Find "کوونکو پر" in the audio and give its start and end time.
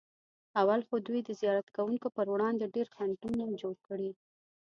1.75-2.25